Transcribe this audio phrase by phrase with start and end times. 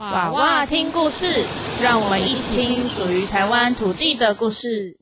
[0.00, 1.44] 娃娃听故事，
[1.82, 4.98] 让我们一起听属于台湾土地的故事。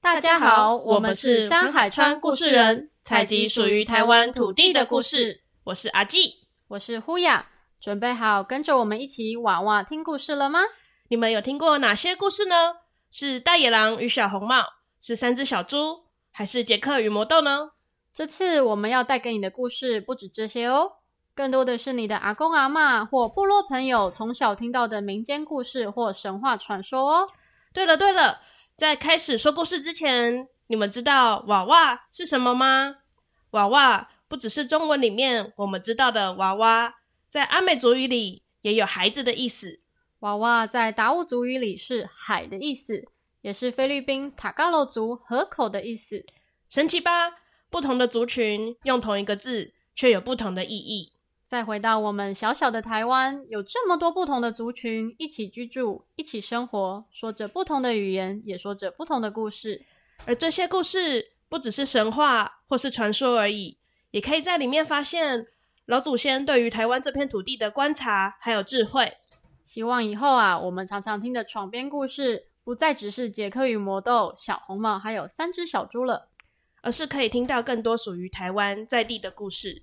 [0.00, 5.42] 大家好，我们是山海川故事人，采集属于台湾土地的故事。
[5.64, 7.48] 我是阿纪，我是呼雅，
[7.82, 10.60] 准备好跟着我们一起娃娃听故事了吗？
[11.08, 12.76] 你们有听过哪些故事呢？
[13.10, 14.64] 是大野狼与小红帽，
[14.98, 17.72] 是三只小猪，还是杰克与魔豆呢？
[18.14, 20.92] 这次我们要带给你的故事不止这些哦。
[21.38, 27.28] 更多的是你的阿公阿妈或部落朋友从小听到的民间故事或神话传说哦。
[27.72, 28.40] 对了对了，
[28.74, 32.96] 在开始说故事之前，你们知道娃娃是什么吗？
[33.50, 36.96] 娃娃不只是中文里面我们知道的娃娃，
[37.30, 39.78] 在阿美族语里也有孩子的意思。
[40.18, 43.04] 娃娃在达悟族语里是海的意思，
[43.42, 46.26] 也是菲律宾塔嘎罗族河口的意思。
[46.68, 47.30] 神奇吧？
[47.70, 51.12] 不同的族群用同一个字，却有不同的意义。
[51.48, 59.86] 再回到我们小小的台湾，有这么多不同的族群一起居住、一起生活，说着不同的语言，也说着不同的故事。
[60.26, 63.78] 而这些故事不只是神话或是传说而已，
[64.10, 65.46] 也可以在里面发现
[65.86, 69.16] 老祖先对于台湾这片土地的观察还有智慧。
[69.64, 76.28] 希望以后啊，我们常常听的床边故事，不再只是杰克与魔豆、小红帽还有三只小猪了，
[76.82, 79.80] 而是可以听到更多属于台湾在地的故事。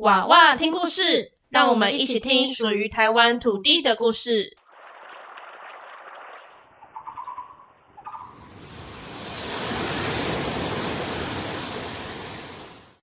[0.00, 4.56] 娃娃听故事，让我们一起听属于台湾土地的故事。